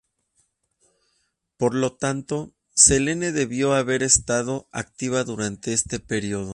Por 1.57 1.75
lo 1.75 1.91
tanto, 1.95 2.55
Selene 2.73 3.31
debió 3.31 3.73
haber 3.75 4.01
estado 4.01 4.67
activa 4.71 5.23
durante 5.23 5.73
este 5.73 5.99
periodo. 5.99 6.49